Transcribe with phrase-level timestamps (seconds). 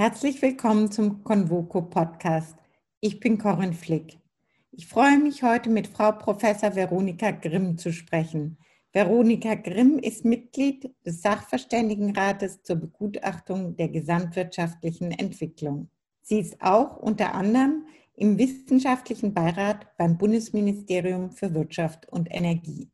[0.00, 2.56] Herzlich willkommen zum Convoco Podcast.
[3.00, 4.18] Ich bin Corinne Flick.
[4.72, 8.56] Ich freue mich heute mit Frau Professor Veronika Grimm zu sprechen.
[8.94, 15.90] Veronika Grimm ist Mitglied des Sachverständigenrates zur Begutachtung der gesamtwirtschaftlichen Entwicklung.
[16.22, 22.90] Sie ist auch unter anderem im wissenschaftlichen Beirat beim Bundesministerium für Wirtschaft und Energie.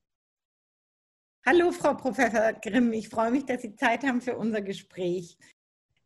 [1.47, 2.93] Hallo, Frau Professor Grimm.
[2.93, 5.39] Ich freue mich, dass Sie Zeit haben für unser Gespräch.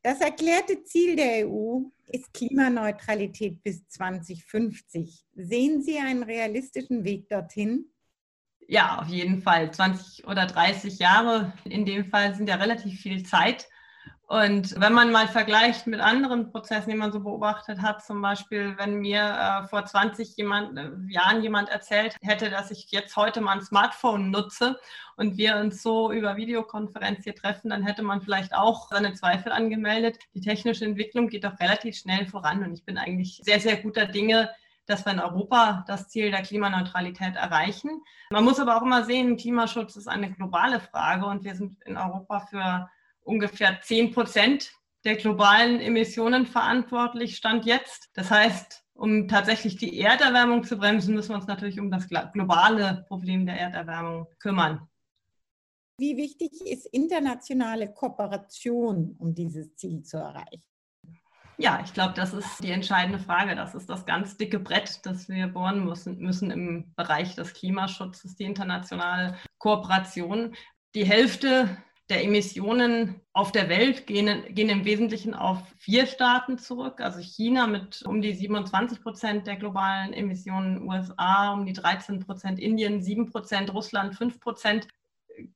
[0.03, 5.27] Das erklärte Ziel der EU ist Klimaneutralität bis 2050.
[5.35, 7.85] Sehen Sie einen realistischen Weg dorthin?
[8.67, 9.71] Ja, auf jeden Fall.
[9.71, 13.69] 20 oder 30 Jahre in dem Fall sind ja relativ viel Zeit.
[14.31, 18.77] Und wenn man mal vergleicht mit anderen Prozessen, die man so beobachtet hat, zum Beispiel,
[18.79, 23.41] wenn mir äh, vor 20 jemand, äh, Jahren jemand erzählt hätte, dass ich jetzt heute
[23.41, 24.79] mal ein Smartphone nutze
[25.17, 29.51] und wir uns so über Videokonferenz hier treffen, dann hätte man vielleicht auch seine Zweifel
[29.51, 30.21] angemeldet.
[30.33, 34.07] Die technische Entwicklung geht doch relativ schnell voran und ich bin eigentlich sehr, sehr guter
[34.07, 34.49] Dinge,
[34.87, 38.01] dass wir in Europa das Ziel der Klimaneutralität erreichen.
[38.31, 41.97] Man muss aber auch immer sehen, Klimaschutz ist eine globale Frage und wir sind in
[41.97, 42.89] Europa für
[43.23, 44.73] ungefähr 10 Prozent
[45.05, 48.11] der globalen Emissionen verantwortlich, stand jetzt.
[48.15, 53.05] Das heißt, um tatsächlich die Erderwärmung zu bremsen, müssen wir uns natürlich um das globale
[53.09, 54.87] Problem der Erderwärmung kümmern.
[55.99, 60.63] Wie wichtig ist internationale Kooperation, um dieses Ziel zu erreichen?
[61.59, 63.55] Ja, ich glaube, das ist die entscheidende Frage.
[63.55, 68.35] Das ist das ganz dicke Brett, das wir bohren müssen, müssen im Bereich des Klimaschutzes,
[68.35, 70.55] die internationale Kooperation.
[70.95, 71.77] Die Hälfte
[72.11, 77.01] der Emissionen auf der Welt gehen, gehen im Wesentlichen auf vier Staaten zurück.
[77.01, 82.59] Also China mit um die 27 Prozent der globalen Emissionen, USA um die 13 Prozent,
[82.59, 84.89] Indien 7 Prozent, Russland 5 Prozent.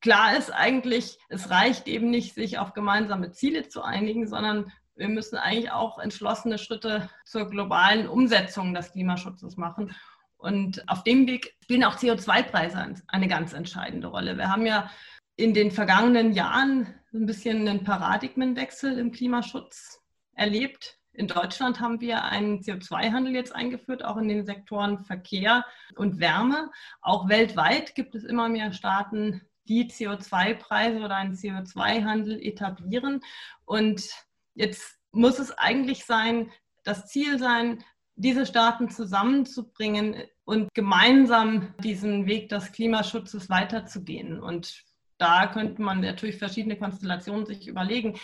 [0.00, 5.08] Klar ist eigentlich, es reicht eben nicht, sich auf gemeinsame Ziele zu einigen, sondern wir
[5.08, 9.94] müssen eigentlich auch entschlossene Schritte zur globalen Umsetzung des Klimaschutzes machen.
[10.36, 14.36] Und auf dem Weg spielen auch CO2-Preise eine ganz entscheidende Rolle.
[14.36, 14.90] Wir haben ja
[15.36, 20.00] in den vergangenen Jahren ein bisschen einen Paradigmenwechsel im Klimaschutz
[20.34, 20.98] erlebt.
[21.12, 25.64] In Deutschland haben wir einen CO2-Handel jetzt eingeführt, auch in den Sektoren Verkehr
[25.96, 26.70] und Wärme.
[27.00, 33.20] Auch weltweit gibt es immer mehr Staaten, die CO2-Preise oder einen CO2-Handel etablieren.
[33.64, 34.08] Und
[34.54, 36.50] jetzt muss es eigentlich sein,
[36.82, 37.82] das Ziel sein,
[38.16, 44.40] diese Staaten zusammenzubringen und gemeinsam diesen Weg des Klimaschutzes weiterzugehen.
[44.40, 44.84] Und
[45.18, 48.18] da könnte man natürlich verschiedene Konstellationen sich überlegen.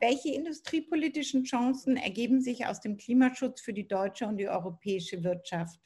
[0.00, 5.80] Welche industriepolitischen Chancen ergeben sich aus dem Klimaschutz für die deutsche und die europäische Wirtschaft?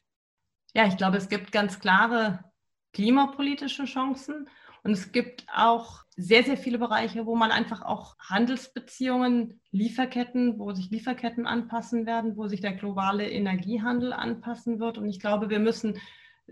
[0.74, 2.44] Ja, ich glaube, es gibt ganz klare
[2.92, 4.48] klimapolitische Chancen
[4.84, 10.72] und es gibt auch sehr, sehr viele Bereiche, wo man einfach auch Handelsbeziehungen, Lieferketten, wo
[10.72, 14.98] sich Lieferketten anpassen werden, wo sich der globale Energiehandel anpassen wird.
[14.98, 15.98] Und ich glaube, wir müssen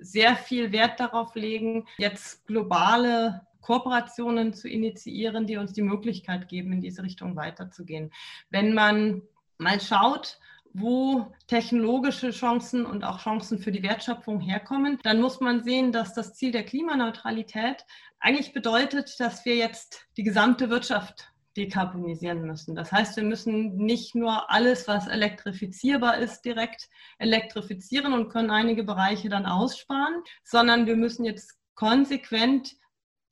[0.00, 6.72] sehr viel Wert darauf legen, jetzt globale Kooperationen zu initiieren, die uns die Möglichkeit geben,
[6.72, 8.10] in diese Richtung weiterzugehen.
[8.48, 9.22] Wenn man
[9.58, 10.38] mal schaut,
[10.72, 16.14] wo technologische Chancen und auch Chancen für die Wertschöpfung herkommen, dann muss man sehen, dass
[16.14, 17.84] das Ziel der Klimaneutralität
[18.20, 22.74] eigentlich bedeutet, dass wir jetzt die gesamte Wirtschaft dekarbonisieren müssen.
[22.74, 26.88] Das heißt, wir müssen nicht nur alles, was elektrifizierbar ist, direkt
[27.18, 32.76] elektrifizieren und können einige Bereiche dann aussparen, sondern wir müssen jetzt konsequent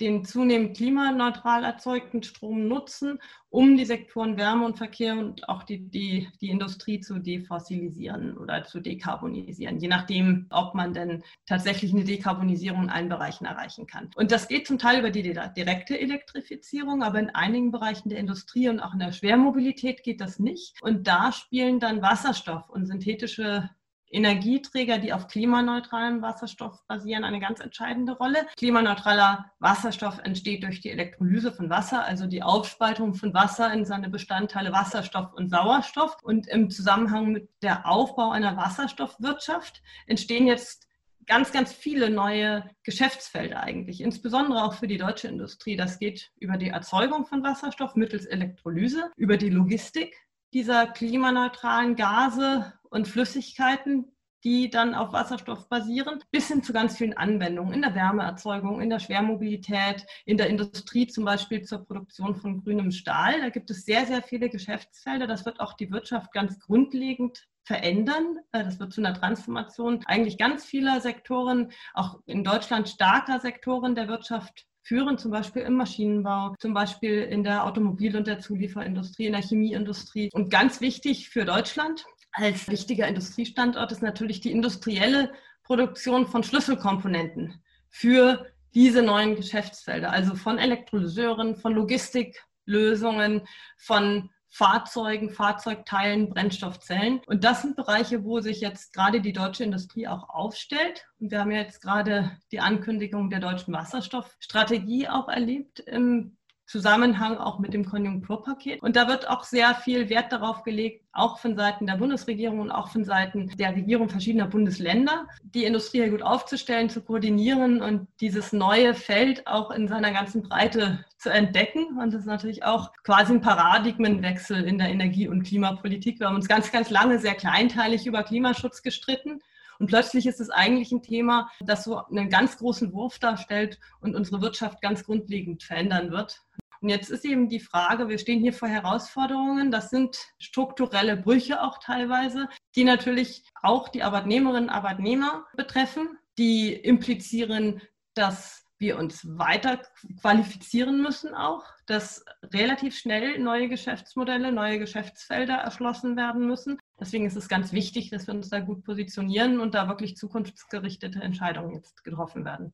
[0.00, 3.18] den zunehmend klimaneutral erzeugten Strom nutzen,
[3.50, 8.64] um die Sektoren Wärme und Verkehr und auch die, die, die Industrie zu defossilisieren oder
[8.64, 14.10] zu dekarbonisieren, je nachdem, ob man denn tatsächlich eine Dekarbonisierung in allen Bereichen erreichen kann.
[14.16, 18.68] Und das geht zum Teil über die direkte Elektrifizierung, aber in einigen Bereichen der Industrie
[18.68, 20.76] und auch in der Schwermobilität geht das nicht.
[20.82, 23.70] Und da spielen dann Wasserstoff und synthetische
[24.10, 28.46] Energieträger, die auf klimaneutralem Wasserstoff basieren, eine ganz entscheidende Rolle.
[28.56, 34.08] Klimaneutraler Wasserstoff entsteht durch die Elektrolyse von Wasser, also die Aufspaltung von Wasser in seine
[34.08, 36.16] Bestandteile Wasserstoff und Sauerstoff.
[36.22, 40.88] Und im Zusammenhang mit der Aufbau einer Wasserstoffwirtschaft entstehen jetzt
[41.28, 45.76] ganz, ganz viele neue Geschäftsfelder eigentlich, insbesondere auch für die deutsche Industrie.
[45.76, 50.16] Das geht über die Erzeugung von Wasserstoff mittels Elektrolyse, über die Logistik
[50.54, 54.12] dieser klimaneutralen Gase und Flüssigkeiten,
[54.44, 58.90] die dann auf Wasserstoff basieren, bis hin zu ganz vielen Anwendungen in der Wärmeerzeugung, in
[58.90, 63.40] der Schwermobilität, in der Industrie zum Beispiel zur Produktion von grünem Stahl.
[63.40, 65.26] Da gibt es sehr, sehr viele Geschäftsfelder.
[65.26, 68.38] Das wird auch die Wirtschaft ganz grundlegend verändern.
[68.52, 73.94] Äh, das wird zu einer Transformation eigentlich ganz vieler Sektoren, auch in Deutschland starker Sektoren
[73.94, 79.26] der Wirtschaft führen, zum Beispiel im Maschinenbau, zum Beispiel in der Automobil- und der Zulieferindustrie,
[79.26, 80.30] in der Chemieindustrie.
[80.32, 85.32] Und ganz wichtig für Deutschland als wichtiger Industriestandort ist natürlich die industrielle
[85.62, 93.42] Produktion von Schlüsselkomponenten für diese neuen Geschäftsfelder, also von Elektrolyseuren, von Logistiklösungen,
[93.76, 97.20] von Fahrzeugen, Fahrzeugteilen, Brennstoffzellen.
[97.26, 101.06] Und das sind Bereiche, wo sich jetzt gerade die deutsche Industrie auch aufstellt.
[101.20, 106.37] Und wir haben ja jetzt gerade die Ankündigung der deutschen Wasserstoffstrategie auch erlebt im
[106.68, 108.82] Zusammenhang auch mit dem Konjunkturpaket.
[108.82, 112.70] Und da wird auch sehr viel Wert darauf gelegt, auch von Seiten der Bundesregierung und
[112.70, 118.52] auch von Seiten der Regierung verschiedener Bundesländer, die Industrie gut aufzustellen, zu koordinieren und dieses
[118.52, 121.98] neue Feld auch in seiner ganzen Breite zu entdecken.
[121.98, 126.20] Und das ist natürlich auch quasi ein Paradigmenwechsel in der Energie- und Klimapolitik.
[126.20, 129.40] Wir haben uns ganz, ganz lange sehr kleinteilig über Klimaschutz gestritten.
[129.78, 134.14] Und plötzlich ist es eigentlich ein Thema, das so einen ganz großen Wurf darstellt und
[134.16, 136.42] unsere Wirtschaft ganz grundlegend verändern wird.
[136.80, 139.70] Und jetzt ist eben die Frage, wir stehen hier vor Herausforderungen.
[139.70, 146.72] Das sind strukturelle Brüche auch teilweise, die natürlich auch die Arbeitnehmerinnen und Arbeitnehmer betreffen, die
[146.72, 147.82] implizieren,
[148.14, 149.80] dass wir uns weiter
[150.20, 156.78] qualifizieren müssen auch, dass relativ schnell neue Geschäftsmodelle, neue Geschäftsfelder erschlossen werden müssen.
[157.00, 161.20] Deswegen ist es ganz wichtig, dass wir uns da gut positionieren und da wirklich zukunftsgerichtete
[161.20, 162.72] Entscheidungen jetzt getroffen werden.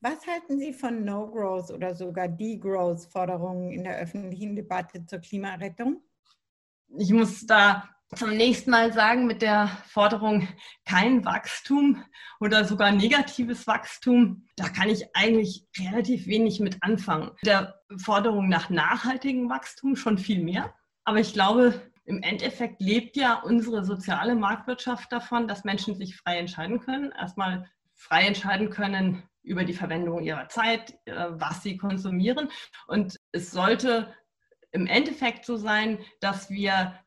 [0.00, 6.02] Was halten Sie von No-Growth oder sogar Degrowth-Forderungen in der öffentlichen Debatte zur Klimarettung?
[6.96, 10.48] Ich muss da zum nächsten Mal sagen, mit der Forderung
[10.86, 12.02] kein Wachstum
[12.40, 17.32] oder sogar negatives Wachstum, da kann ich eigentlich relativ wenig mit anfangen.
[17.44, 20.74] Der Forderung nach nachhaltigem Wachstum schon viel mehr.
[21.04, 26.38] Aber ich glaube, im Endeffekt lebt ja unsere soziale Marktwirtschaft davon, dass Menschen sich frei
[26.38, 27.12] entscheiden können.
[27.12, 32.48] Erstmal frei entscheiden können über die Verwendung ihrer Zeit, äh, was sie konsumieren.
[32.86, 34.14] Und es sollte
[34.70, 36.98] im Endeffekt so sein, dass wir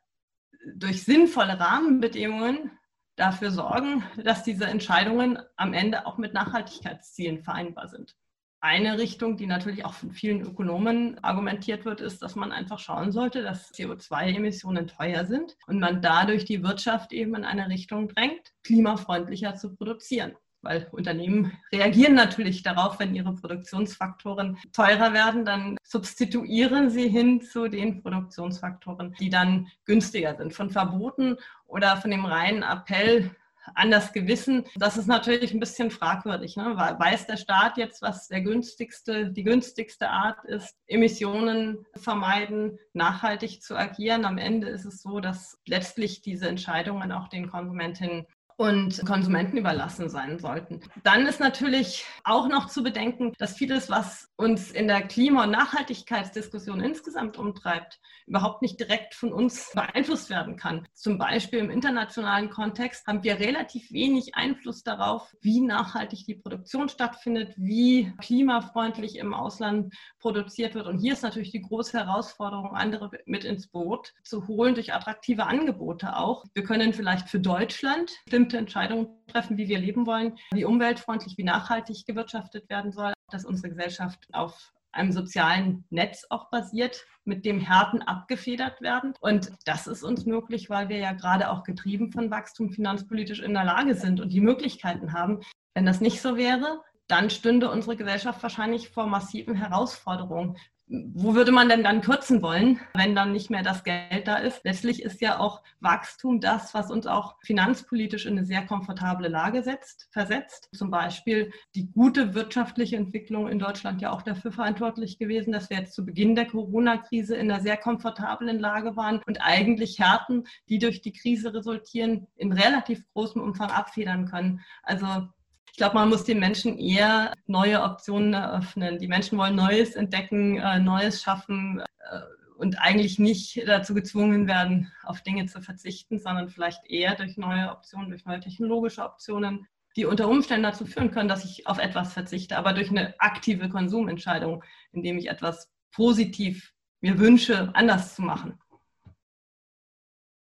[0.76, 2.72] durch sinnvolle Rahmenbedingungen
[3.16, 8.16] dafür sorgen, dass diese Entscheidungen am Ende auch mit Nachhaltigkeitszielen vereinbar sind.
[8.64, 13.12] Eine Richtung, die natürlich auch von vielen Ökonomen argumentiert wird, ist, dass man einfach schauen
[13.12, 18.54] sollte, dass CO2-Emissionen teuer sind und man dadurch die Wirtschaft eben in eine Richtung drängt,
[18.64, 26.90] klimafreundlicher zu produzieren weil Unternehmen reagieren natürlich darauf, wenn ihre Produktionsfaktoren teurer werden, dann substituieren
[26.90, 30.54] sie hin zu den Produktionsfaktoren, die dann günstiger sind.
[30.54, 31.38] Von Verboten
[31.68, 33.32] oder von dem reinen Appell
[33.76, 36.58] an das Gewissen, das ist natürlich ein bisschen fragwürdig.
[36.58, 36.76] Ne?
[36.76, 43.62] Weiß der Staat jetzt, was der günstigste, die günstigste Art ist, Emissionen zu vermeiden, nachhaltig
[43.62, 44.26] zu agieren?
[44.26, 48.26] Am Ende ist es so, dass letztlich diese Entscheidungen auch den Konsumentinnen
[48.62, 50.82] und Konsumenten überlassen sein sollten.
[51.02, 55.52] Dann ist natürlich auch noch zu bedenken, dass vieles, was uns in der Klima- und
[55.52, 60.88] Nachhaltigkeitsdiskussion insgesamt umtreibt, überhaupt nicht direkt von uns beeinflusst werden kann.
[60.94, 66.88] Zum Beispiel im internationalen Kontext haben wir relativ wenig Einfluss darauf, wie nachhaltig die Produktion
[66.88, 70.86] stattfindet, wie klimafreundlich im Ausland produziert wird.
[70.86, 75.48] Und hier ist natürlich die große Herausforderung, andere mit ins Boot zu holen durch attraktive
[75.48, 76.46] Angebote auch.
[76.54, 81.44] Wir können vielleicht für Deutschland bestimmte Entscheidungen treffen, wie wir leben wollen, wie umweltfreundlich, wie
[81.44, 87.60] nachhaltig gewirtschaftet werden soll, dass unsere Gesellschaft auf einem sozialen Netz auch basiert, mit dem
[87.60, 89.14] Härten abgefedert werden.
[89.22, 93.54] Und das ist uns möglich, weil wir ja gerade auch getrieben von Wachstum finanzpolitisch in
[93.54, 95.42] der Lage sind und die Möglichkeiten haben.
[95.74, 100.58] Wenn das nicht so wäre, dann stünde unsere Gesellschaft wahrscheinlich vor massiven Herausforderungen
[100.92, 104.62] wo würde man denn dann kürzen wollen, wenn dann nicht mehr das Geld da ist?
[104.66, 109.64] Letztlich ist ja auch Wachstum das, was uns auch finanzpolitisch in eine sehr komfortable Lage
[109.64, 110.68] setzt, versetzt.
[110.76, 115.78] Zum Beispiel die gute wirtschaftliche Entwicklung in Deutschland ja auch dafür verantwortlich gewesen, dass wir
[115.78, 120.80] jetzt zu Beginn der Corona-Krise in einer sehr komfortablen Lage waren und eigentlich Härten, die
[120.80, 124.60] durch die Krise resultieren, in relativ großem Umfang abfedern können.
[124.84, 125.30] Also
[125.72, 129.00] ich glaube, man muss den Menschen eher neue Optionen eröffnen.
[129.00, 132.20] Die Menschen wollen Neues entdecken, äh, Neues schaffen äh,
[132.58, 137.72] und eigentlich nicht dazu gezwungen werden, auf Dinge zu verzichten, sondern vielleicht eher durch neue
[137.72, 142.14] Optionen, durch neue technologische Optionen, die unter Umständen dazu führen können, dass ich auf etwas
[142.14, 148.60] verzichte, aber durch eine aktive Konsumentscheidung, indem ich etwas positiv mir wünsche, anders zu machen.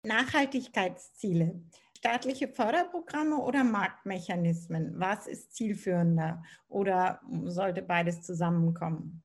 [0.04, 1.64] Nachhaltigkeitsziele
[2.06, 5.00] staatliche Förderprogramme oder Marktmechanismen?
[5.00, 9.24] Was ist zielführender oder sollte beides zusammenkommen?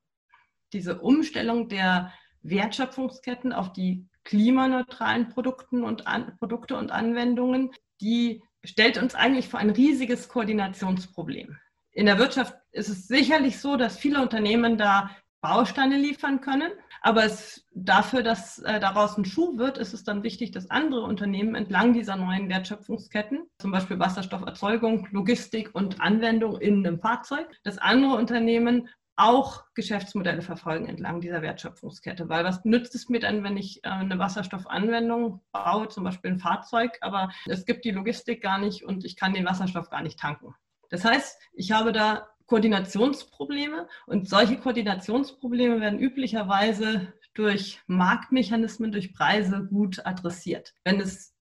[0.73, 2.11] Diese Umstellung der
[2.41, 7.71] Wertschöpfungsketten auf die klimaneutralen Produkten und an, Produkte und Anwendungen,
[8.01, 11.57] die stellt uns eigentlich vor ein riesiges Koordinationsproblem.
[11.91, 16.71] in der Wirtschaft ist es sicherlich so, dass viele Unternehmen da Bausteine liefern können.
[17.01, 21.01] Aber es, dafür, dass äh, daraus ein Schuh wird, ist es dann wichtig, dass andere
[21.01, 27.79] Unternehmen entlang dieser neuen Wertschöpfungsketten, zum Beispiel Wasserstofferzeugung, Logistik und Anwendung in einem Fahrzeug, dass
[27.79, 32.29] andere Unternehmen auch Geschäftsmodelle verfolgen entlang dieser Wertschöpfungskette.
[32.29, 36.39] Weil was nützt es mir dann, wenn ich äh, eine Wasserstoffanwendung baue, zum Beispiel ein
[36.39, 40.19] Fahrzeug, aber es gibt die Logistik gar nicht und ich kann den Wasserstoff gar nicht
[40.19, 40.55] tanken.
[40.89, 49.69] Das heißt, ich habe da Koordinationsprobleme und solche Koordinationsprobleme werden üblicherweise durch Marktmechanismen, durch Preise
[49.69, 50.73] gut adressiert.
[50.83, 51.33] Wenn es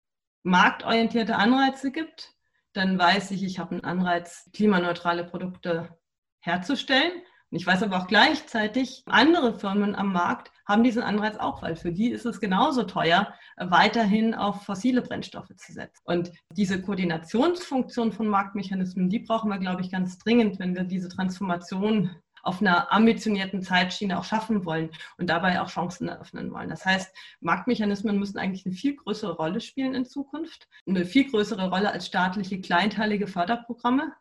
[0.43, 2.35] marktorientierte Anreize gibt,
[2.73, 5.97] dann weiß ich, ich habe einen Anreiz, klimaneutrale Produkte
[6.41, 7.23] herzustellen.
[7.51, 11.91] Ich weiß aber auch gleichzeitig, andere Firmen am Markt haben diesen Anreiz auch, weil für
[11.91, 16.01] die ist es genauso teuer, weiterhin auf fossile Brennstoffe zu setzen.
[16.03, 21.09] Und diese Koordinationsfunktion von Marktmechanismen, die brauchen wir, glaube ich, ganz dringend, wenn wir diese
[21.09, 22.11] Transformation
[22.43, 26.69] auf einer ambitionierten Zeitschiene auch schaffen wollen und dabei auch Chancen eröffnen wollen.
[26.69, 31.69] Das heißt, Marktmechanismen müssen eigentlich eine viel größere Rolle spielen in Zukunft, eine viel größere
[31.69, 34.13] Rolle als staatliche kleinteilige Förderprogramme.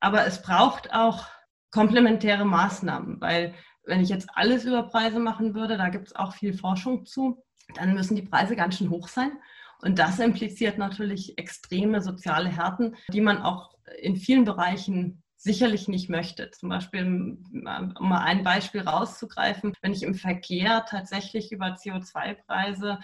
[0.00, 1.26] Aber es braucht auch
[1.70, 6.34] komplementäre Maßnahmen, weil wenn ich jetzt alles über Preise machen würde, da gibt es auch
[6.34, 7.42] viel Forschung zu,
[7.74, 9.32] dann müssen die Preise ganz schön hoch sein.
[9.80, 16.10] Und das impliziert natürlich extreme soziale Härten, die man auch in vielen Bereichen sicherlich nicht
[16.10, 16.50] möchte.
[16.50, 22.98] Zum Beispiel, um mal ein Beispiel rauszugreifen, wenn ich im Verkehr tatsächlich über CO2-Preise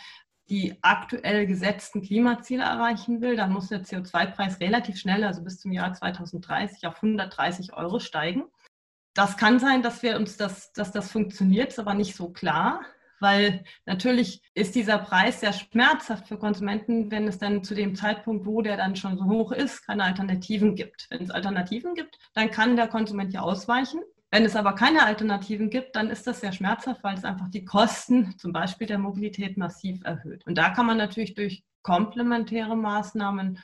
[0.51, 5.73] die aktuell gesetzten Klimaziele erreichen will, dann muss der CO2-Preis relativ schnell, also bis zum
[5.73, 8.45] Jahr 2030, auf 130 Euro steigen.
[9.15, 12.81] Das kann sein, dass wir uns das, dass das funktioniert, ist aber nicht so klar,
[13.21, 18.45] weil natürlich ist dieser Preis sehr schmerzhaft für Konsumenten, wenn es dann zu dem Zeitpunkt,
[18.45, 21.07] wo der dann schon so hoch ist, keine Alternativen gibt.
[21.11, 24.03] Wenn es Alternativen gibt, dann kann der Konsument ja ausweichen.
[24.35, 27.65] Wenn es aber keine Alternativen gibt, dann ist das sehr schmerzhaft, weil es einfach die
[27.65, 30.45] Kosten zum Beispiel der Mobilität massiv erhöht.
[30.45, 33.61] Und da kann man natürlich durch komplementäre Maßnahmen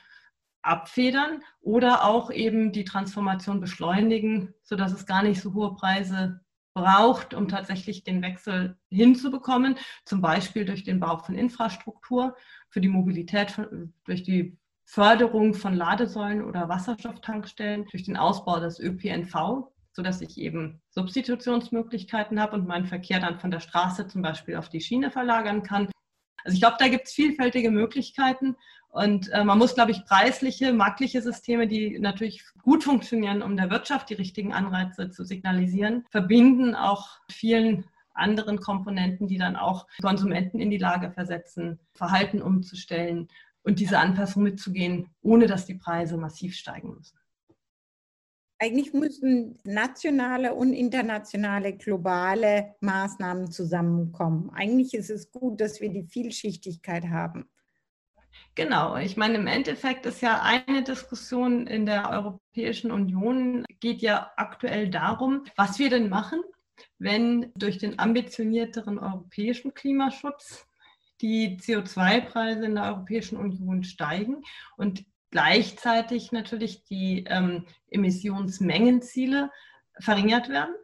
[0.61, 6.39] abfedern oder auch eben die Transformation beschleunigen, sodass es gar nicht so hohe Preise
[6.73, 9.75] braucht, um tatsächlich den Wechsel hinzubekommen,
[10.05, 12.33] zum Beispiel durch den Bau von Infrastruktur
[12.69, 13.57] für die Mobilität,
[14.05, 20.81] durch die Förderung von Ladesäulen oder Wasserstofftankstellen, durch den Ausbau des ÖPNV, sodass ich eben
[20.89, 25.63] Substitutionsmöglichkeiten habe und meinen Verkehr dann von der Straße zum Beispiel auf die Schiene verlagern
[25.63, 25.89] kann.
[26.43, 28.55] Also ich glaube, da gibt es vielfältige Möglichkeiten
[28.91, 33.69] und äh, man muss, glaube ich, preisliche, marktliche Systeme, die natürlich gut funktionieren, um der
[33.69, 40.59] Wirtschaft die richtigen Anreize zu signalisieren, verbinden auch vielen anderen Komponenten, die dann auch Konsumenten
[40.59, 43.29] in die Lage versetzen, Verhalten umzustellen
[43.63, 47.20] und diese Anpassung mitzugehen, ohne dass die Preise massiv steigen müssen.
[48.63, 54.51] Eigentlich müssen nationale und internationale globale Maßnahmen zusammenkommen.
[54.53, 57.49] Eigentlich ist es gut, dass wir die Vielschichtigkeit haben.
[58.53, 64.31] Genau, ich meine, im Endeffekt ist ja eine Diskussion in der Europäischen Union, geht ja
[64.35, 66.41] aktuell darum, was wir denn machen,
[66.99, 70.67] wenn durch den ambitionierteren europäischen Klimaschutz
[71.21, 74.43] die CO2-Preise in der Europäischen Union steigen
[74.77, 79.49] und gleichzeitig natürlich die ähm, Emissionsmengenziele
[79.99, 80.75] verringert werden.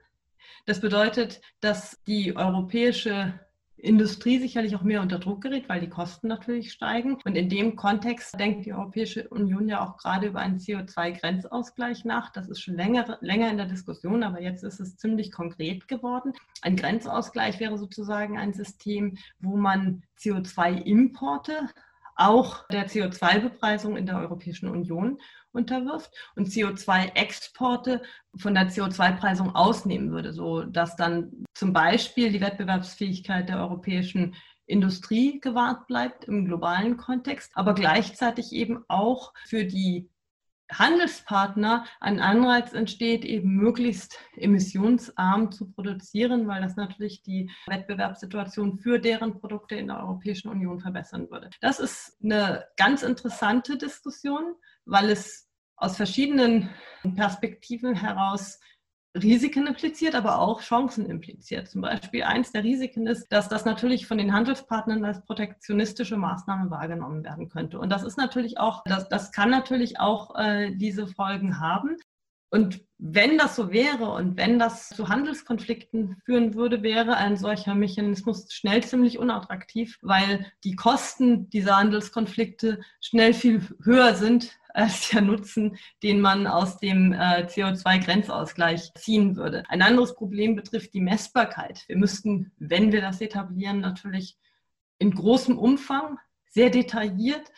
[0.66, 3.40] Das bedeutet, dass die europäische
[3.78, 7.20] Industrie sicherlich auch mehr unter Druck gerät, weil die Kosten natürlich steigen.
[7.26, 12.32] Und in dem Kontext denkt die Europäische Union ja auch gerade über einen CO2-Grenzausgleich nach.
[12.32, 16.34] Das ist schon länger, länger in der Diskussion, aber jetzt ist es ziemlich konkret geworden.
[16.64, 21.70] Ein Grenzausgleich wäre sozusagen ein System, wo man CO2-Importe
[22.18, 25.20] auch der CO2-Bepreisung in der Europäischen Union
[25.52, 28.02] unterwirft und CO2-Exporte
[28.36, 35.40] von der CO2-Preisung ausnehmen würde, so dass dann zum Beispiel die Wettbewerbsfähigkeit der europäischen Industrie
[35.40, 40.10] gewahrt bleibt im globalen Kontext, aber gleichzeitig eben auch für die
[40.72, 49.00] Handelspartner ein Anreiz entsteht, eben möglichst emissionsarm zu produzieren, weil das natürlich die Wettbewerbssituation für
[49.00, 51.50] deren Produkte in der Europäischen Union verbessern würde.
[51.62, 54.56] Das ist eine ganz interessante Diskussion,
[54.86, 56.70] weil es aus verschiedenen
[57.16, 58.60] Perspektiven heraus
[59.22, 61.68] Risiken impliziert, aber auch Chancen impliziert.
[61.68, 66.70] Zum Beispiel eins der Risiken ist, dass das natürlich von den Handelspartnern als protektionistische Maßnahme
[66.72, 67.80] wahrgenommen werden könnte.
[67.80, 71.98] Und das ist natürlich auch, das, das kann natürlich auch äh, diese Folgen haben.
[72.50, 77.76] Und wenn das so wäre und wenn das zu Handelskonflikten führen würde, wäre ein solcher
[77.76, 85.22] Mechanismus schnell ziemlich unattraktiv, weil die Kosten dieser Handelskonflikte schnell viel höher sind als der
[85.22, 89.64] Nutzen, den man aus dem äh, CO2-Grenzausgleich ziehen würde.
[89.70, 91.84] Ein anderes Problem betrifft die Messbarkeit.
[91.88, 94.38] Wir müssten, wenn wir das etablieren, natürlich
[95.00, 96.20] in großem Umfang,
[96.50, 97.52] sehr detailliert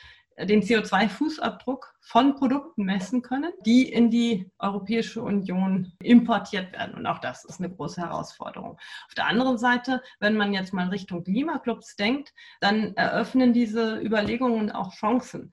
[0.46, 6.96] den CO2-Fußabdruck von Produkten messen können, die in die Europäische Union importiert werden.
[6.96, 8.78] Und auch das ist eine große Herausforderung.
[9.08, 14.72] Auf der anderen Seite, wenn man jetzt mal Richtung Klimaclubs denkt, dann eröffnen diese Überlegungen
[14.72, 15.52] auch Chancen.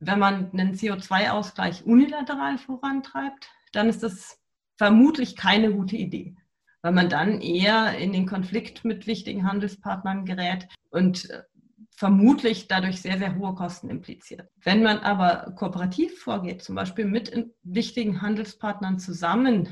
[0.00, 4.38] Wenn man einen CO2-Ausgleich unilateral vorantreibt, dann ist das
[4.76, 6.34] vermutlich keine gute Idee
[6.82, 11.28] weil man dann eher in den Konflikt mit wichtigen Handelspartnern gerät und
[11.90, 14.48] vermutlich dadurch sehr, sehr hohe Kosten impliziert.
[14.56, 17.30] Wenn man aber kooperativ vorgeht, zum Beispiel mit
[17.62, 19.68] wichtigen Handelspartnern zusammen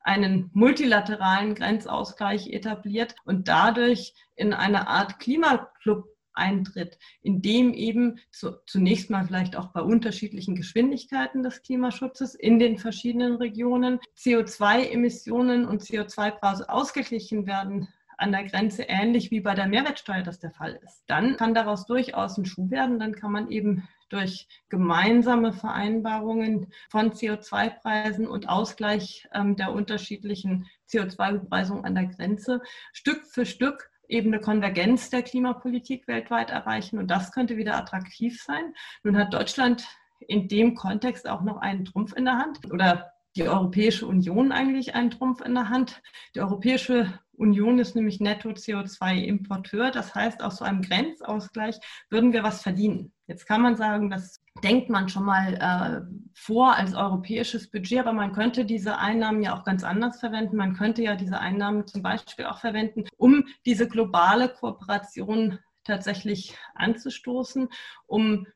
[0.00, 6.06] einen multilateralen Grenzausgleich etabliert und dadurch in eine Art Klimaclub
[6.36, 12.58] eintritt, in dem eben zu, zunächst mal vielleicht auch bei unterschiedlichen Geschwindigkeiten des Klimaschutzes in
[12.58, 17.88] den verschiedenen Regionen CO2-Emissionen und CO2-Preise ausgeglichen werden
[18.18, 21.04] an der Grenze ähnlich wie bei der Mehrwertsteuer das der Fall ist.
[21.06, 22.98] Dann kann daraus durchaus ein Schuh werden.
[22.98, 31.84] Dann kann man eben durch gemeinsame Vereinbarungen von CO2-Preisen und Ausgleich ähm, der unterschiedlichen CO2-Bepreisung
[31.84, 32.62] an der Grenze
[32.92, 36.98] Stück für Stück eben eine Konvergenz der Klimapolitik weltweit erreichen.
[36.98, 38.74] Und das könnte wieder attraktiv sein.
[39.02, 39.86] Nun hat Deutschland
[40.20, 44.94] in dem Kontext auch noch einen Trumpf in der Hand oder die Europäische Union eigentlich
[44.94, 46.00] einen Trumpf in der Hand.
[46.34, 49.90] Die Europäische Union ist nämlich Netto-CO2-Importeur.
[49.90, 51.76] Das heißt, aus so einem Grenzausgleich
[52.08, 53.12] würden wir was verdienen.
[53.26, 58.12] Jetzt kann man sagen, das denkt man schon mal äh, vor als europäisches Budget, aber
[58.12, 60.56] man könnte diese Einnahmen ja auch ganz anders verwenden.
[60.56, 67.68] Man könnte ja diese Einnahmen zum Beispiel auch verwenden, um diese globale Kooperation tatsächlich anzustoßen,
[68.06, 68.46] um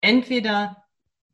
[0.00, 0.84] entweder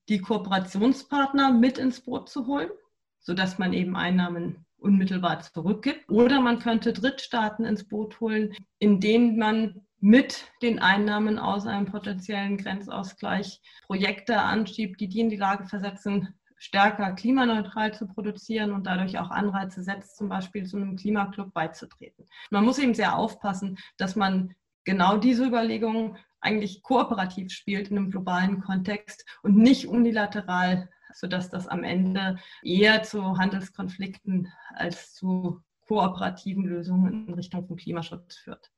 [0.09, 2.71] die Kooperationspartner mit ins Boot zu holen,
[3.19, 6.09] sodass man eben Einnahmen unmittelbar zurückgibt.
[6.09, 11.87] Oder man könnte Drittstaaten ins Boot holen, in denen man mit den Einnahmen aus einem
[11.87, 18.87] potenziellen Grenzausgleich Projekte anschiebt, die die in die Lage versetzen, stärker klimaneutral zu produzieren und
[18.87, 22.27] dadurch auch Anreize setzt, zum Beispiel zu einem Klimaclub beizutreten.
[22.51, 28.11] Man muss eben sehr aufpassen, dass man genau diese Überlegungen eigentlich kooperativ spielt in einem
[28.11, 36.65] globalen Kontext und nicht unilateral sodass das am Ende eher zu Handelskonflikten als zu kooperativen
[36.65, 38.71] Lösungen in Richtung von Klimaschutz führt.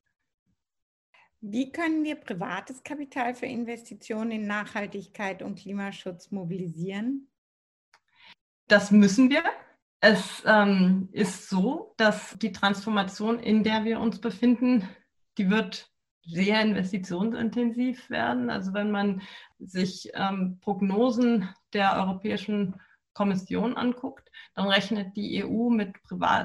[1.40, 7.28] Wie können wir privates Kapital für Investitionen in Nachhaltigkeit und Klimaschutz mobilisieren?
[8.68, 9.42] Das müssen wir.
[10.00, 14.88] Es ähm, ist so, dass die Transformation, in der wir uns befinden,
[15.38, 15.90] die wird
[16.22, 18.50] sehr investitionsintensiv werden.
[18.50, 19.22] Also wenn man
[19.58, 22.80] sich ähm, Prognosen der Europäischen
[23.14, 25.94] Kommission anguckt, dann rechnet die EU mit,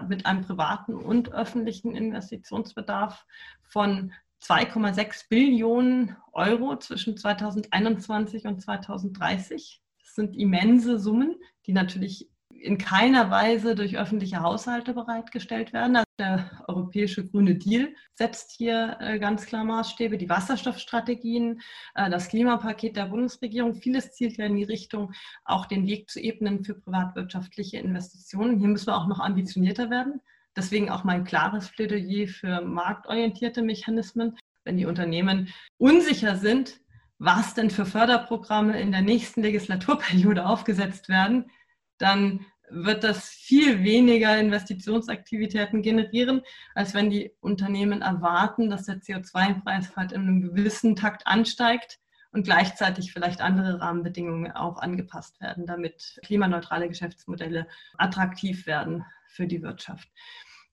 [0.08, 3.26] mit einem privaten und öffentlichen Investitionsbedarf
[3.62, 4.14] von
[4.48, 9.82] 2,6 Billionen Euro zwischen 2021 und 2030.
[10.00, 15.96] Das sind immense Summen, die natürlich in keiner Weise durch öffentliche Haushalte bereitgestellt werden.
[15.96, 21.62] Also der europäische Grüne Deal setzt hier äh, ganz klar Maßstäbe, die Wasserstoffstrategien,
[21.96, 23.76] äh, das Klimapaket der Bundesregierung.
[23.76, 28.60] Vieles zielt ja in die Richtung, auch den Weg zu ebnen für privatwirtschaftliche Investitionen.
[28.60, 30.22] Hier müssen wir auch noch ambitionierter werden.
[30.56, 34.38] Deswegen auch mein klares Plädoyer für marktorientierte Mechanismen.
[34.64, 36.80] Wenn die Unternehmen unsicher sind,
[37.18, 41.52] was denn für Förderprogramme in der nächsten Legislaturperiode aufgesetzt werden,
[41.98, 46.42] dann wird das viel weniger Investitionsaktivitäten generieren,
[46.74, 52.00] als wenn die Unternehmen erwarten, dass der CO2-Preis halt in einem gewissen Takt ansteigt
[52.32, 59.62] und gleichzeitig vielleicht andere Rahmenbedingungen auch angepasst werden, damit klimaneutrale Geschäftsmodelle attraktiv werden für die
[59.62, 60.10] Wirtschaft.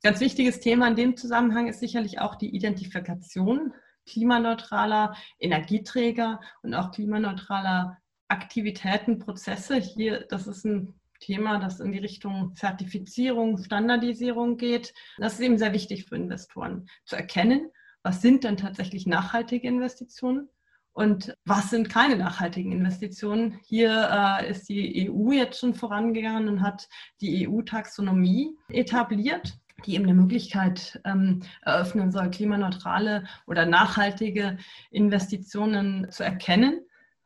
[0.05, 3.73] Ganz wichtiges Thema in dem Zusammenhang ist sicherlich auch die Identifikation
[4.05, 9.77] klimaneutraler Energieträger und auch klimaneutraler Aktivitäten, Prozesse.
[9.77, 14.93] Hier, das ist ein Thema, das in die Richtung Zertifizierung, Standardisierung geht.
[15.19, 17.71] Das ist eben sehr wichtig für Investoren zu erkennen,
[18.03, 20.49] was sind denn tatsächlich nachhaltige Investitionen
[20.93, 23.61] und was sind keine nachhaltigen Investitionen.
[23.65, 24.09] Hier
[24.43, 26.88] äh, ist die EU jetzt schon vorangegangen und hat
[27.21, 34.59] die EU-Taxonomie etabliert die eben eine Möglichkeit ähm, eröffnen soll, klimaneutrale oder nachhaltige
[34.90, 36.81] Investitionen zu erkennen.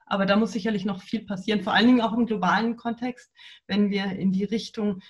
[0.06, 3.32] Aber da muss sicherlich noch viel passieren, vor allen Dingen auch im globalen Kontext,
[3.66, 5.02] wenn wir in die Richtung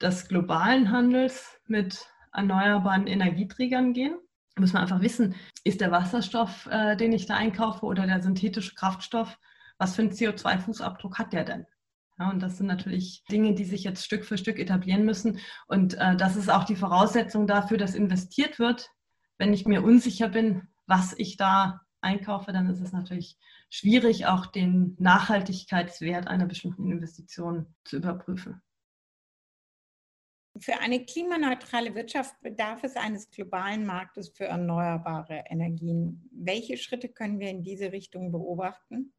[0.00, 4.16] des globalen Handels mit erneuerbaren Energieträgern gehen.
[4.58, 8.74] Muss man einfach wissen, ist der Wasserstoff, äh, den ich da einkaufe oder der synthetische
[8.74, 9.38] Kraftstoff,
[9.78, 11.66] was für einen CO2-Fußabdruck hat der denn?
[12.22, 15.40] Ja, und das sind natürlich Dinge, die sich jetzt Stück für Stück etablieren müssen.
[15.66, 18.90] Und äh, das ist auch die Voraussetzung dafür, dass investiert wird.
[19.38, 23.38] Wenn ich mir unsicher bin, was ich da einkaufe, dann ist es natürlich
[23.70, 28.62] schwierig, auch den Nachhaltigkeitswert einer bestimmten Investition zu überprüfen.
[30.60, 36.30] Für eine klimaneutrale Wirtschaft bedarf es eines globalen Marktes für erneuerbare Energien.
[36.30, 39.12] Welche Schritte können wir in diese Richtung beobachten?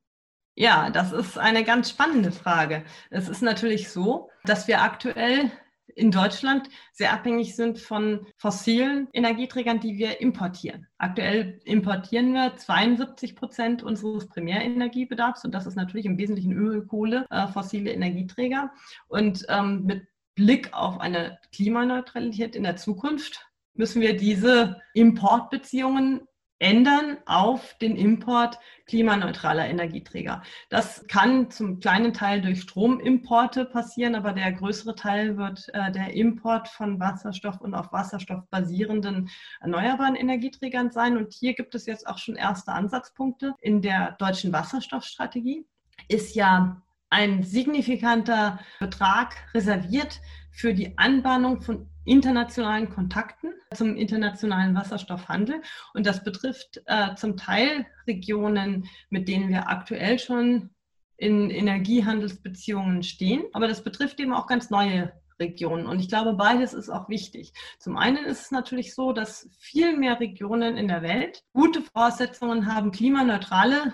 [0.56, 2.84] Ja, das ist eine ganz spannende Frage.
[3.10, 5.52] Es ist natürlich so, dass wir aktuell
[5.96, 10.88] in Deutschland sehr abhängig sind von fossilen Energieträgern, die wir importieren.
[10.98, 17.26] Aktuell importieren wir 72 Prozent unseres Primärenergiebedarfs und das ist natürlich im Wesentlichen Öl, Kohle,
[17.30, 18.72] äh, fossile Energieträger.
[19.08, 26.28] Und ähm, mit Blick auf eine Klimaneutralität in der Zukunft müssen wir diese Importbeziehungen
[26.64, 30.42] ändern auf den Import klimaneutraler Energieträger.
[30.70, 36.14] Das kann zum kleinen Teil durch Stromimporte passieren, aber der größere Teil wird äh, der
[36.14, 41.18] Import von Wasserstoff und auf Wasserstoff basierenden erneuerbaren Energieträgern sein.
[41.18, 43.54] Und hier gibt es jetzt auch schon erste Ansatzpunkte.
[43.60, 45.66] In der deutschen Wasserstoffstrategie
[46.08, 50.22] ist ja ein signifikanter Betrag reserviert
[50.52, 55.62] für die Anbahnung von internationalen Kontakten zum internationalen Wasserstoffhandel.
[55.94, 60.70] Und das betrifft äh, zum Teil Regionen, mit denen wir aktuell schon
[61.18, 63.44] in Energiehandelsbeziehungen stehen.
[63.54, 65.88] Aber das betrifft eben auch ganz neue Regionen.
[65.88, 67.54] Und ich glaube, beides ist auch wichtig.
[67.80, 72.74] Zum einen ist es natürlich so, dass viel mehr Regionen in der Welt gute Voraussetzungen
[72.74, 73.94] haben, klimaneutrale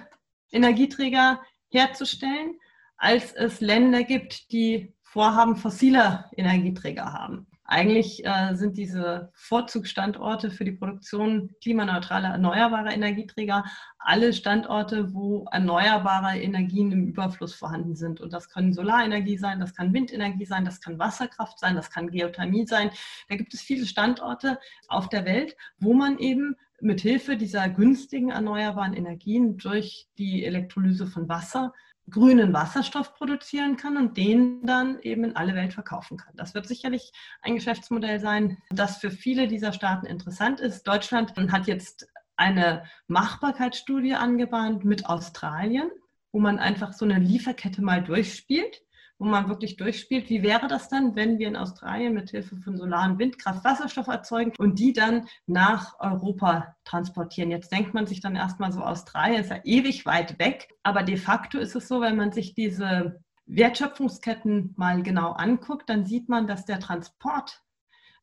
[0.52, 2.60] Energieträger herzustellen,
[2.98, 7.48] als es Länder gibt, die Vorhaben fossiler Energieträger haben.
[7.72, 13.64] Eigentlich äh, sind diese Vorzugsstandorte für die Produktion klimaneutraler erneuerbarer Energieträger
[14.00, 18.22] alle Standorte, wo erneuerbare Energien im Überfluss vorhanden sind.
[18.22, 22.10] Und das kann Solarenergie sein, das kann Windenergie sein, das kann Wasserkraft sein, das kann
[22.10, 22.90] Geothermie sein.
[23.28, 28.32] Da gibt es viele Standorte auf der Welt, wo man eben mit Hilfe dieser günstigen
[28.32, 31.72] erneuerbaren Energien durch die Elektrolyse von Wasser
[32.10, 36.34] grünen Wasserstoff produzieren kann und den dann eben in alle Welt verkaufen kann.
[36.36, 40.88] Das wird sicherlich ein Geschäftsmodell sein, das für viele dieser Staaten interessant ist.
[40.88, 45.92] Deutschland hat jetzt eine Machbarkeitsstudie angebahnt mit Australien,
[46.32, 48.82] wo man einfach so eine Lieferkette mal durchspielt
[49.20, 52.78] wo man wirklich durchspielt, wie wäre das dann, wenn wir in Australien mit Hilfe von
[52.78, 57.52] Solar- und Windkraft Wasserstoff erzeugen und die dann nach Europa transportieren.
[57.52, 61.18] Jetzt denkt man sich dann erstmal so, Australien ist ja ewig weit weg, aber de
[61.18, 66.48] facto ist es so, wenn man sich diese Wertschöpfungsketten mal genau anguckt, dann sieht man,
[66.48, 67.62] dass der Transport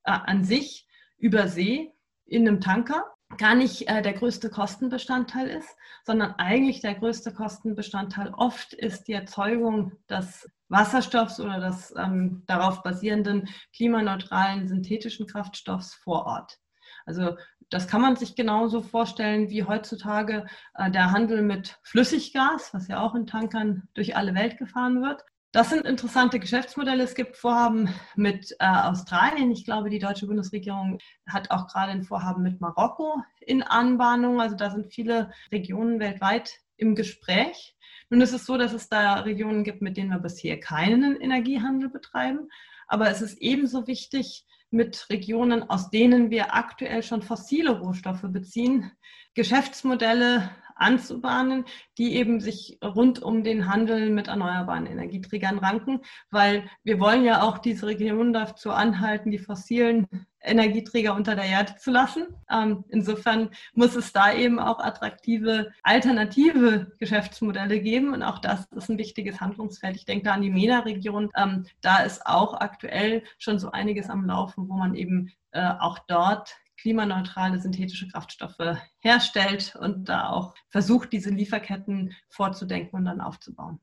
[0.04, 1.92] äh, an sich über See
[2.24, 3.04] in einem Tanker
[3.36, 9.12] gar nicht äh, der größte Kostenbestandteil ist, sondern eigentlich der größte Kostenbestandteil oft ist die
[9.12, 16.58] Erzeugung des Wasserstoffs oder des ähm, darauf basierenden klimaneutralen synthetischen Kraftstoffs vor Ort.
[17.04, 17.36] Also
[17.70, 23.00] das kann man sich genauso vorstellen wie heutzutage äh, der Handel mit Flüssiggas, was ja
[23.00, 25.24] auch in Tankern durch alle Welt gefahren wird.
[25.52, 27.02] Das sind interessante Geschäftsmodelle.
[27.02, 29.50] Es gibt Vorhaben mit äh, Australien.
[29.50, 34.40] Ich glaube, die deutsche Bundesregierung hat auch gerade ein Vorhaben mit Marokko in Anbahnung.
[34.40, 37.75] Also da sind viele Regionen weltweit im Gespräch.
[38.10, 41.88] Nun ist es so, dass es da Regionen gibt, mit denen wir bisher keinen Energiehandel
[41.88, 42.48] betreiben.
[42.86, 48.90] Aber es ist ebenso wichtig, mit Regionen, aus denen wir aktuell schon fossile Rohstoffe beziehen,
[49.34, 51.64] Geschäftsmodelle anzubahnen,
[51.98, 57.42] die eben sich rund um den Handel mit erneuerbaren Energieträgern ranken, weil wir wollen ja
[57.42, 60.06] auch diese Region dazu anhalten, die fossilen
[60.46, 62.26] Energieträger unter der Erde zu lassen.
[62.50, 68.88] Ähm, insofern muss es da eben auch attraktive alternative Geschäftsmodelle geben und auch das ist
[68.88, 69.96] ein wichtiges Handlungsfeld.
[69.96, 71.30] Ich denke da an die MENA-Region.
[71.36, 75.98] Ähm, da ist auch aktuell schon so einiges am Laufen, wo man eben äh, auch
[76.06, 83.80] dort klimaneutrale synthetische Kraftstoffe herstellt und da auch versucht, diese Lieferketten vorzudenken und dann aufzubauen.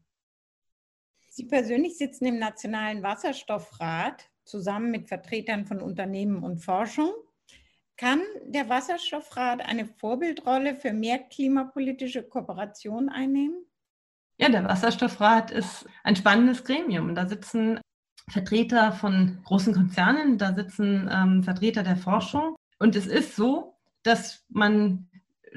[1.28, 7.12] Sie persönlich sitzen im Nationalen Wasserstoffrat zusammen mit Vertretern von Unternehmen und Forschung.
[7.98, 13.66] Kann der Wasserstoffrat eine Vorbildrolle für mehr klimapolitische Kooperation einnehmen?
[14.38, 17.16] Ja, der Wasserstoffrat ist ein spannendes Gremium.
[17.16, 17.82] Da sitzen
[18.30, 24.44] Vertreter von großen Konzernen, da sitzen ähm, Vertreter der Forschung, und es ist so, dass
[24.50, 25.08] man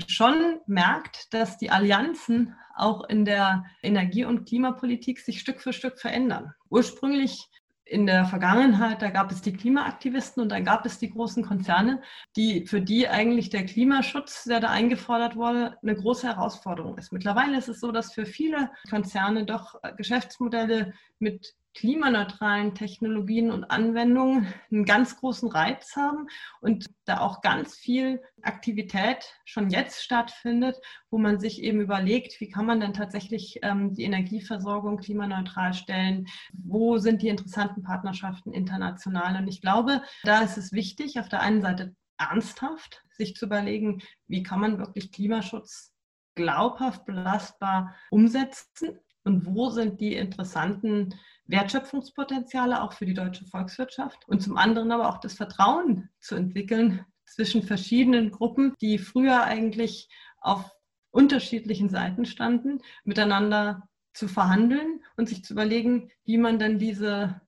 [0.07, 5.99] schon merkt, dass die Allianzen auch in der Energie- und Klimapolitik sich Stück für Stück
[5.99, 6.53] verändern.
[6.71, 7.49] Ursprünglich
[7.85, 12.01] in der Vergangenheit, da gab es die Klimaaktivisten und dann gab es die großen Konzerne,
[12.37, 17.13] die, für die eigentlich der Klimaschutz, der da eingefordert wurde, eine große Herausforderung ist.
[17.13, 24.53] Mittlerweile ist es so, dass für viele Konzerne doch Geschäftsmodelle mit klimaneutralen Technologien und Anwendungen
[24.73, 26.27] einen ganz großen Reiz haben
[26.61, 30.77] und da auch ganz viel Aktivität schon jetzt stattfindet,
[31.11, 36.27] wo man sich eben überlegt, wie kann man denn tatsächlich ähm, die Energieversorgung klimaneutral stellen,
[36.53, 39.37] wo sind die interessanten Partnerschaften international.
[39.37, 44.03] Und ich glaube, da ist es wichtig, auf der einen Seite ernsthaft sich zu überlegen,
[44.27, 45.93] wie kann man wirklich Klimaschutz
[46.35, 51.15] glaubhaft, belastbar umsetzen und wo sind die interessanten
[51.47, 57.05] Wertschöpfungspotenziale auch für die deutsche Volkswirtschaft und zum anderen aber auch das Vertrauen zu entwickeln
[57.25, 60.09] zwischen verschiedenen Gruppen, die früher eigentlich
[60.41, 60.71] auf
[61.11, 67.41] unterschiedlichen Seiten standen, miteinander zu verhandeln und sich zu überlegen, wie man dann diese,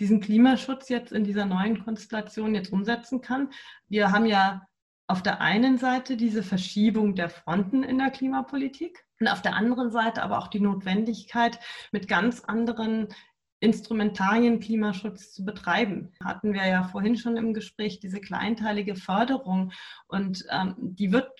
[0.00, 3.50] diesen Klimaschutz jetzt in dieser neuen Konstellation jetzt umsetzen kann.
[3.88, 4.66] Wir haben ja
[5.08, 9.90] auf der einen Seite diese Verschiebung der Fronten in der Klimapolitik und auf der anderen
[9.90, 11.58] Seite aber auch die Notwendigkeit,
[11.92, 13.08] mit ganz anderen
[13.60, 16.12] Instrumentarien Klimaschutz zu betreiben.
[16.22, 19.72] Hatten wir ja vorhin schon im Gespräch diese kleinteilige Förderung
[20.08, 21.30] und ähm, die wird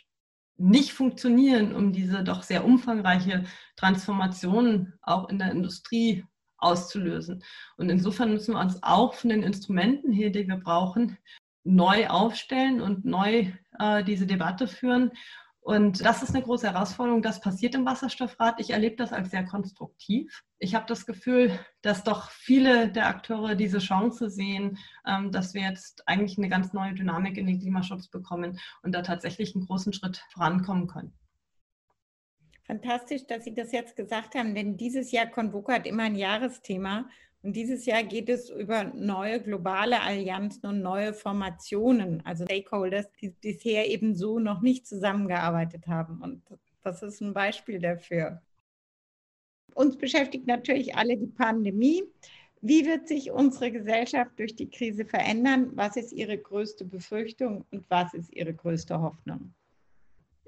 [0.59, 3.45] nicht funktionieren, um diese doch sehr umfangreiche
[3.77, 6.25] Transformation auch in der Industrie
[6.57, 7.45] auszulösen.
[7.77, 11.19] Und insofern müssen wir uns auch von den Instrumenten her, die wir brauchen,
[11.67, 15.11] neu aufstellen und neu äh, diese Debatte führen
[15.67, 17.23] und das ist eine große Herausforderung.
[17.23, 18.61] Das passiert im Wasserstoffrat.
[18.61, 20.45] Ich erlebe das als sehr konstruktiv.
[20.61, 25.63] Ich habe das Gefühl, dass doch viele der Akteure diese Chance sehen, ähm, dass wir
[25.63, 29.93] jetzt eigentlich eine ganz neue Dynamik in den Klimaschutz bekommen und da tatsächlich einen großen
[29.93, 31.13] Schritt vorankommen können.
[32.65, 37.09] Fantastisch, dass Sie das jetzt gesagt haben, denn dieses Jahr Convoca hat immer ein Jahresthema
[37.43, 43.31] und dieses Jahr geht es über neue globale Allianzen und neue Formationen, also Stakeholders, die
[43.31, 46.21] bisher eben so noch nicht zusammengearbeitet haben.
[46.23, 46.43] Und
[46.83, 48.43] das ist ein Beispiel dafür.
[49.75, 52.03] Uns beschäftigt natürlich alle die Pandemie.
[52.63, 55.71] Wie wird sich unsere Gesellschaft durch die Krise verändern?
[55.75, 59.55] Was ist Ihre größte Befürchtung und was ist Ihre größte Hoffnung?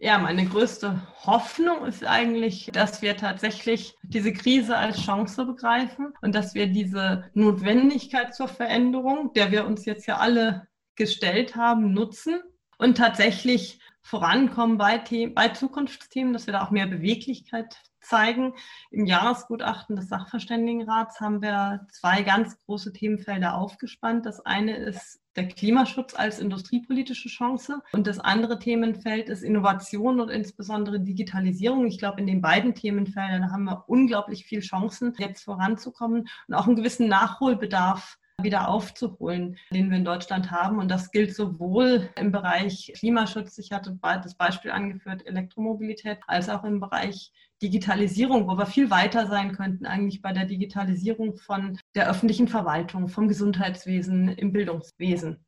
[0.01, 6.37] Ja, meine größte Hoffnung ist eigentlich, dass wir tatsächlich diese Krise als Chance begreifen und
[6.37, 12.41] dass wir diese Notwendigkeit zur Veränderung, der wir uns jetzt ja alle gestellt haben, nutzen
[12.79, 18.55] und tatsächlich vorankommen bei, The bei Zukunftsthemen, dass wir da auch mehr Beweglichkeit zeigen.
[18.93, 24.27] Im Jahresgutachten des Sachverständigenrats haben wir zwei ganz große Themenfelder aufgespannt.
[24.27, 30.31] Das eine ist der Klimaschutz als industriepolitische Chance und das andere Themenfeld ist Innovation und
[30.31, 31.87] insbesondere Digitalisierung.
[31.87, 36.67] Ich glaube, in den beiden Themenfeldern haben wir unglaublich viel Chancen, jetzt voranzukommen und auch
[36.67, 40.79] einen gewissen Nachholbedarf wieder aufzuholen, den wir in Deutschland haben.
[40.79, 46.65] Und das gilt sowohl im Bereich Klimaschutz, ich hatte das Beispiel angeführt, Elektromobilität, als auch
[46.65, 52.09] im Bereich Digitalisierung, wo wir viel weiter sein könnten, eigentlich bei der Digitalisierung von der
[52.09, 55.45] öffentlichen Verwaltung, vom Gesundheitswesen, im Bildungswesen.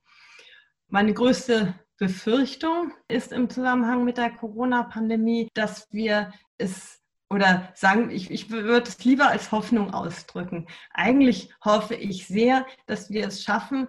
[0.89, 7.01] Meine größte Befürchtung ist im Zusammenhang mit der Corona-Pandemie, dass wir es
[7.33, 10.67] oder sagen, ich, ich würde es lieber als Hoffnung ausdrücken.
[10.93, 13.87] Eigentlich hoffe ich sehr, dass wir es schaffen,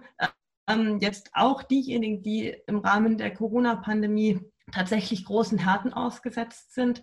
[0.68, 7.02] ähm, jetzt auch diejenigen, die im Rahmen der Corona-Pandemie tatsächlich großen Härten ausgesetzt sind,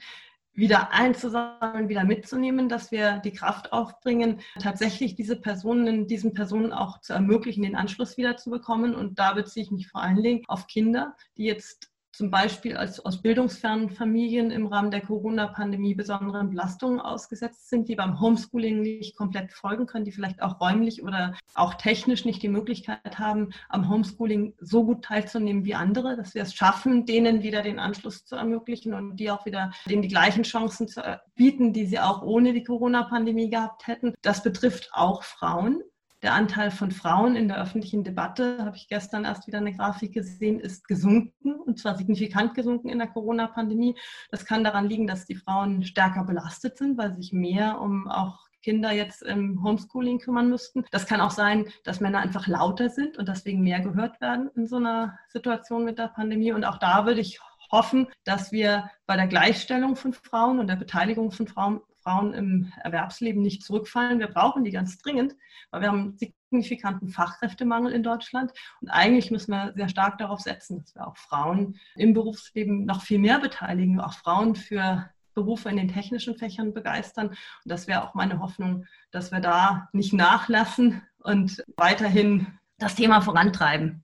[0.53, 6.99] wieder einzusammeln, wieder mitzunehmen, dass wir die Kraft aufbringen, tatsächlich diese Personen, diesen Personen auch
[7.01, 8.95] zu ermöglichen, den Anschluss wieder zu bekommen.
[8.95, 12.99] Und da beziehe ich mich vor allen Dingen auf Kinder, die jetzt zum Beispiel als,
[12.99, 19.15] aus bildungsfernen Familien im Rahmen der Corona-Pandemie besonderen Belastungen ausgesetzt sind, die beim Homeschooling nicht
[19.15, 23.89] komplett folgen können, die vielleicht auch räumlich oder auch technisch nicht die Möglichkeit haben, am
[23.89, 28.35] Homeschooling so gut teilzunehmen wie andere, dass wir es schaffen, denen wieder den Anschluss zu
[28.35, 31.01] ermöglichen und die auch wieder denen die gleichen Chancen zu
[31.35, 34.13] bieten, die sie auch ohne die Corona-Pandemie gehabt hätten.
[34.23, 35.83] Das betrifft auch Frauen.
[36.21, 40.13] Der Anteil von Frauen in der öffentlichen Debatte, habe ich gestern erst wieder eine Grafik
[40.13, 43.95] gesehen, ist gesunken und zwar signifikant gesunken in der Corona-Pandemie.
[44.29, 48.49] Das kann daran liegen, dass die Frauen stärker belastet sind, weil sich mehr um auch
[48.61, 50.83] Kinder jetzt im Homeschooling kümmern müssten.
[50.91, 54.67] Das kann auch sein, dass Männer einfach lauter sind und deswegen mehr gehört werden in
[54.67, 56.51] so einer Situation mit der Pandemie.
[56.51, 57.39] Und auch da würde ich
[57.71, 62.73] hoffen, dass wir bei der Gleichstellung von Frauen und der Beteiligung von Frauen Frauen im
[62.83, 64.19] Erwerbsleben nicht zurückfallen.
[64.19, 65.35] Wir brauchen die ganz dringend,
[65.71, 68.51] weil wir haben signifikanten Fachkräftemangel in Deutschland.
[68.81, 73.01] Und eigentlich müssen wir sehr stark darauf setzen, dass wir auch Frauen im Berufsleben noch
[73.01, 77.29] viel mehr beteiligen, auch Frauen für Berufe in den technischen Fächern begeistern.
[77.29, 83.21] Und das wäre auch meine Hoffnung, dass wir da nicht nachlassen und weiterhin das Thema
[83.21, 84.03] vorantreiben.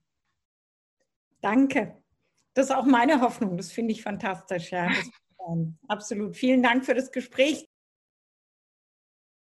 [1.40, 1.96] Danke.
[2.54, 3.56] Das ist auch meine Hoffnung.
[3.56, 4.70] Das finde ich fantastisch.
[4.70, 4.88] Ja,
[5.48, 6.36] ähm, absolut.
[6.36, 7.68] Vielen Dank für das Gespräch.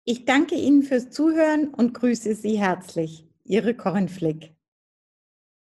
[0.04, 3.28] Ich danke Ihnen fürs Zuhören und grüße Sie herzlich.
[3.44, 4.56] Ihre Corinne Flick.